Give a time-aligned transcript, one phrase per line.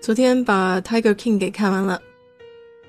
[0.00, 2.00] 昨天把《Tiger King》给看完了，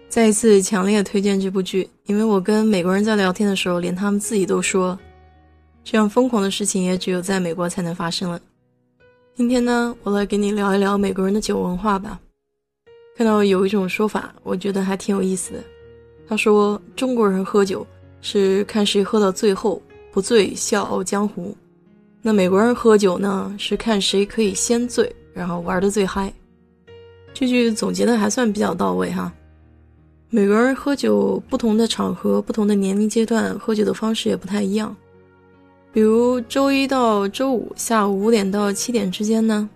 [0.08, 4.98] 再一次强烈推荐这部剧，因为我跟美国人在聊天的时候，连他们自己都说，
[5.84, 8.40] 这样疯狂的事情也只有在美国才能发生了。
[9.36, 12.18] 今天呢，我来给你聊一聊美国人的酒文化吧。
[13.18, 15.60] 看到有一种说法，我觉得还挺有意思的。
[16.30, 17.86] 他说中国人喝酒
[18.22, 19.82] 是看谁喝到最后
[20.14, 21.54] 不醉笑傲江湖。
[22.22, 26.34] 那美国人喝酒呢，是看谁可以先醉，然后玩的最嗨。
[27.42, 29.34] 这句总结的还算比较到位哈。
[30.30, 34.96] 每个人喝酒，不同的场合、不同的年龄阶段，喝酒的方式也不太一样。
[35.92, 39.68] 比如周一到周五下午五点到七点之间呢，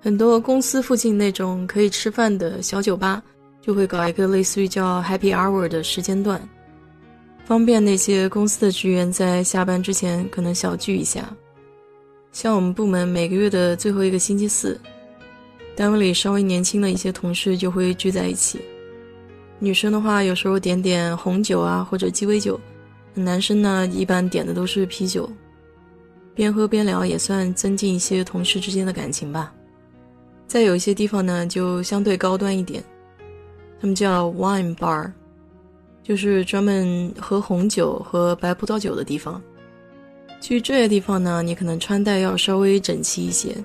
[0.00, 3.20] 很多公司附近那种可以吃饭的小酒吧，
[3.60, 6.40] 就会搞一个类似于叫 Happy Hour 的时间段，
[7.44, 11.28] 方便那些公司的职员在下班之前可能小聚一下。
[12.30, 14.80] 像我们部门每个月的最后一个星期四，
[15.76, 18.58] 单位里稍微年轻的一些同事就会聚在一起。
[19.58, 22.58] 女生的话，有时候点点红酒啊，或者鸡尾酒；
[23.14, 25.30] 男生呢，一般点的都是啤酒。
[26.34, 29.52] 边喝边聊，也算增进一些同事之间的感情吧。
[30.46, 32.82] 在有一些地方呢，就相对高端一点，
[33.78, 35.10] 他们叫 wine bar，
[36.02, 39.42] 就是专门喝红酒和白葡萄酒的地方。
[40.40, 43.56] 去这些地方呢，你可能穿戴要稍微整齐一些。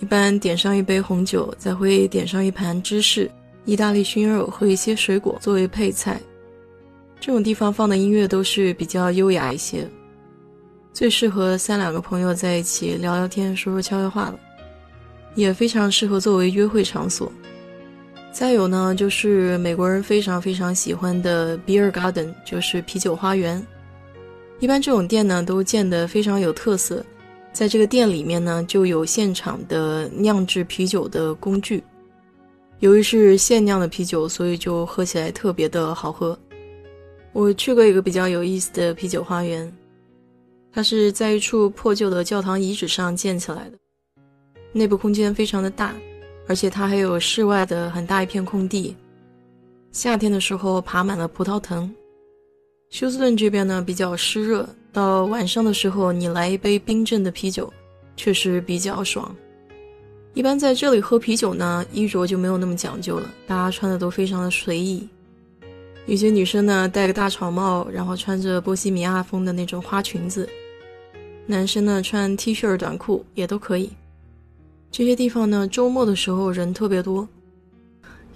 [0.00, 3.30] 一般点上一杯红酒，再会点上一盘芝士、
[3.64, 6.20] 意大利熏肉和一些水果作为配菜。
[7.20, 9.88] 这种地方放的音乐都是比较优雅一些，
[10.92, 14.38] 最适合三两个朋友在一起聊聊天、说说悄悄话了，
[15.34, 17.32] 也非常适合作为约会场所。
[18.30, 23.64] 再有呢，就是美国人非常非常喜欢的 beer garden，就是啤酒花园。
[24.58, 27.02] 一般这种店呢，都建得非常有特色，
[27.54, 31.80] 在这个店里面呢，就有现场的酿制啤酒的工具。
[32.80, 36.36] 由于是现酿的啤酒，所以就喝起来特别的好喝。
[37.32, 39.72] 我去过一个比较有意思的啤酒花园，
[40.72, 43.78] 它是在一处破旧的教堂遗址上建起来的，
[44.72, 45.94] 内部空间非常的大，
[46.48, 48.96] 而且它还有室外的很大一片空地，
[49.92, 51.88] 夏天的时候爬满了葡萄藤。
[52.94, 57.74] 休斯顿这边呢比较湿热，到晚上的时候你来一杯冰镇的啤酒，
[58.16, 59.34] 确实比较爽。
[60.32, 65.08] 一般在这里喝啤酒呢，衣着就没有那么讲究了，大家穿的都非常的随意。
[66.06, 70.46] 有些女生呢戴个大草帽，然后穿着波西米亚风的那种花裙子；
[71.46, 73.90] 男生呢穿 T 恤短裤也都可以。
[74.92, 77.28] 这些地方呢周末的时候人特别多，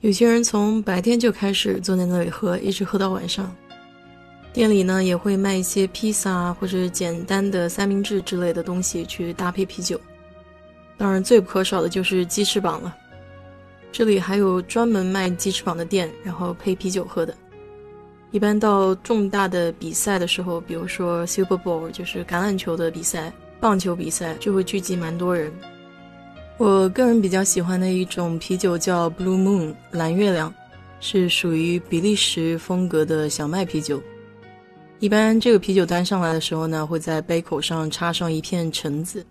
[0.00, 3.54] 有些人从白天就开始坐在那里喝，一直喝到晚上。
[4.52, 10.00] 店里呢也会卖一些披萨或者简单的三明治之类的东西去搭配啤酒，
[10.96, 12.96] 当然最不可少的就是鸡翅膀了。
[13.92, 17.34] 这里还有专门卖鸡翅膀的店，然后配啤酒喝的。
[18.30, 25.52] 一般到重大的比赛的时候，比如说 Super Bowl 就是橄榄球的比赛、棒球比赛，就会聚集蛮多人。
[26.58, 30.52] 我个人比较喜欢的一种啤酒叫 Blue Moon 蓝月亮，
[31.00, 34.02] 是属于比利时风格的小麦啤酒。
[35.00, 39.24] 一般这个啤酒端上来的时候呢，会在杯口上插上一片橙子。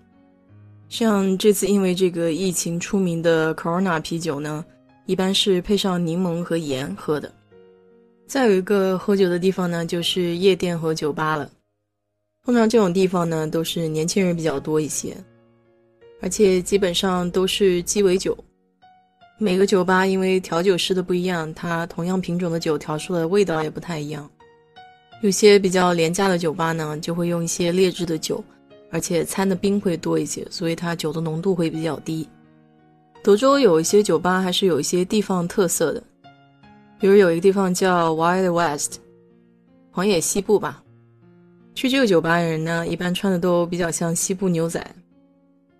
[0.87, 4.63] 像这次因为这个疫情出名的 Corona 啤酒呢，
[5.05, 7.29] 一般是配上柠檬和盐喝的。
[8.27, 11.49] 再有一个喝酒的地方呢，就是夜店和酒吧了。
[12.45, 15.17] 通常这种地方呢，都是年轻人比较多一些，
[16.21, 18.37] 而且基本上都是鸡尾酒。
[19.37, 24.29] 每个酒吧因为调酒师的不一样，它同样品种的酒调出来的味道也不太一样。
[25.21, 28.43] 有些比较廉价的酒吧呢，就会用一些劣质的酒，
[28.91, 32.27] 而且掺的冰会多一些，所以它酒的浓度会比较低。
[33.23, 36.03] 德州有一些酒吧还是有一些地方特色的，
[36.99, 38.99] 比如有一个地方叫 Wild West，
[39.91, 40.83] 狂野西部吧。
[41.73, 44.85] 去这个酒吧的人呢，一般穿的都比较像西部牛仔。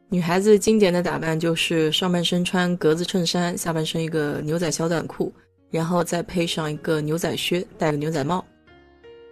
[0.09, 5.31] 女孩子经典的打扮就是上半身穿格子衬衫，下半身一个牛仔小短裤，
[5.69, 8.43] 然后再配上一个牛仔靴，戴个牛仔帽。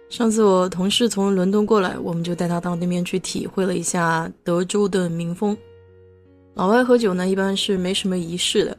[0.08, 5.56] 上次我同事从伦敦过来，我们就带他到那边去体会了一下德州的民风。
[6.54, 8.78] 老外喝酒呢，一般是没什么仪式的，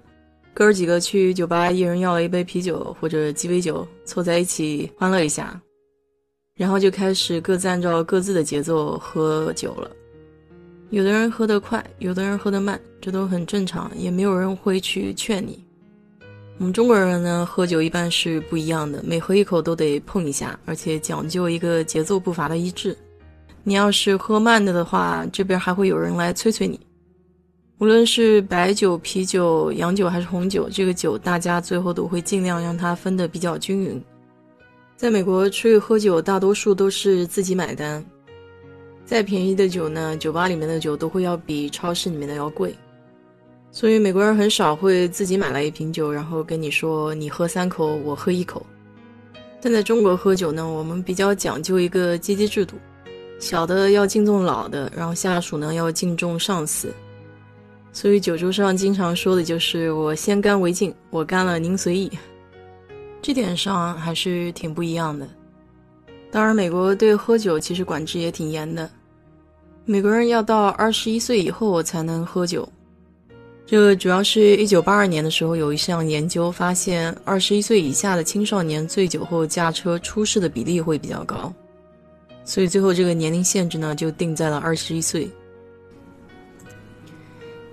[0.54, 5.62] 哥儿几个去酒吧，一人要了一杯啤酒或者鸡尾酒，凑在一起欢乐一下，
[6.56, 9.92] 然后就开始各自按照各自的节奏喝酒了。
[10.90, 15.62] 有的人喝得快，有的人喝得慢，这都很正常，也没有人会去劝你。
[16.60, 22.98] 我们中国人呢，喝酒一般是不一样的，每喝一口都得碰一下，而且讲究一个节奏步伐的一致。
[23.64, 26.80] 你要是喝慢的的话，这边还会有人来催催你。
[27.78, 34.02] 无论是白酒、啤酒、洋酒还是红酒，这个酒大家最后都会尽量让它分得比较均匀。
[34.96, 38.04] 在美国出去喝酒，大多数都是自己买单。
[39.06, 42.76] 再便宜的酒呢，酒吧里面的酒都会要比超市里面的要贵。
[43.72, 48.66] 所以美国人很少会自己买来一瓶酒，然后跟你说你喝三口，我喝一口。
[49.62, 52.76] 但在中国喝酒呢，我们比较讲究一个阶级制度，
[53.40, 56.94] 小的要敬重老的，然后下属呢要敬重上司。
[57.92, 62.12] 所以酒桌上经常说的就是“我先干为敬，我干了您随意”，
[63.22, 65.28] 这点上还是挺不一样的。
[66.32, 68.90] 当然，美国对喝酒其实管制也挺严的，
[69.86, 72.68] 美国人要到二十一岁以后才能喝酒。
[73.70, 81.54] 这主要是一九八二年的时候有一项研究发现，二十一岁以下的青少年醉酒后驾车出事的比例会比较高，
[82.46, 85.30] 所以最后这个年龄限制呢就定在了二十一岁。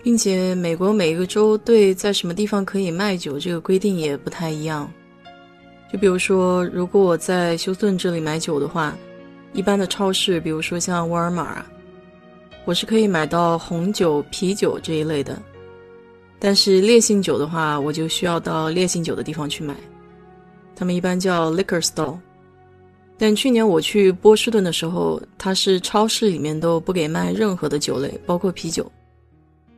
[0.02, 4.92] 并且，美国每一个州对在什么地方可以卖酒这个规定也不太一样。
[5.92, 8.94] 就比如说，如果我在休斯顿这里买酒的话，
[9.52, 11.64] 一般的超市，比如说像沃尔玛，
[12.64, 15.40] 我是可以买到红酒、啤酒这一类的。
[16.44, 19.74] 但是烈性酒的话，我就需要到烈性酒的地方去买，
[20.76, 22.18] 他们一般叫 liquor store。
[23.16, 28.92] 但去年我去波士顿的时候，它是超市里面都不给卖任何的酒类，包括啤酒。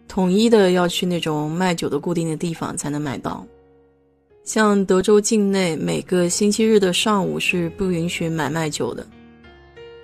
[0.08, 3.46] 统一的要去那种卖酒的固定的地方才能买到，
[4.42, 9.06] 像德州境内每个星期日的上午是不允许买卖酒的。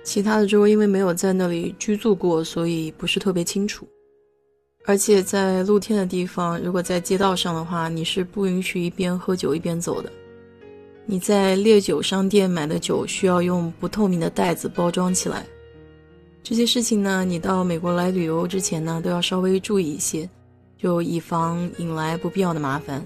[0.05, 3.85] 其他的州因为没有在那里居住过，所以不是特别清楚。
[4.85, 10.11] 而且在露天的地方，如果在街道上的话，你是不允许一边喝酒一边走的。
[11.05, 15.45] 你在烈酒商店买的酒需要用不透明的袋子包装起来。
[16.41, 20.29] 这些事情呢，你到美国来旅游之前呢，都要稍微注意一些，
[20.77, 23.05] 就以防引来不必要的麻烦。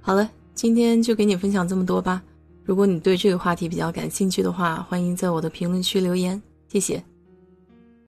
[0.00, 2.22] 好了，今天就给你分享这么多吧。
[2.64, 7.02] 如果你对这个话题比较感兴趣的话，欢迎在我的评论区留言，谢谢。